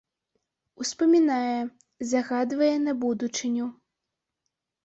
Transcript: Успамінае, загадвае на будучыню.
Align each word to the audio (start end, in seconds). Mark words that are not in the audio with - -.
Успамінае, 0.83 1.59
загадвае 2.13 2.73
на 2.87 2.97
будучыню. 3.05 3.65